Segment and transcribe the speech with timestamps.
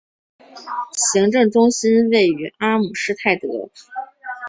[0.93, 3.69] 行政中心位于阿姆施泰滕。